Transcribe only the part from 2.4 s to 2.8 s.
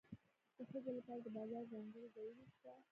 شته